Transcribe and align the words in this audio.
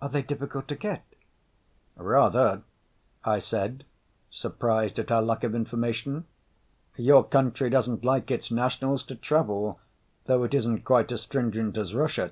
"Are 0.00 0.08
they 0.08 0.22
difficult 0.22 0.68
to 0.68 0.76
get?" 0.76 1.02
"Rather," 1.96 2.62
I 3.24 3.40
said, 3.40 3.84
surprised 4.30 4.96
at 5.00 5.10
her 5.10 5.20
lack 5.20 5.42
of 5.42 5.56
information. 5.56 6.24
"Your 6.96 7.24
country 7.24 7.68
doesn't 7.68 8.04
like 8.04 8.30
its 8.30 8.52
nationals 8.52 9.02
to 9.06 9.16
travel, 9.16 9.80
though 10.26 10.44
it 10.44 10.54
isn't 10.54 10.84
quite 10.84 11.10
as 11.10 11.22
stringent 11.22 11.76
as 11.76 11.94
Russia." 11.96 12.30